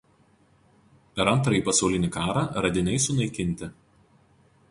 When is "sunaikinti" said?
3.05-3.73